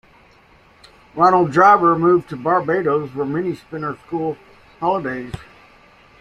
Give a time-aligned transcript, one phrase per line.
[1.13, 4.35] Ronald Driver moved to Barbados, where Minnie spent her school
[4.79, 5.31] holidays.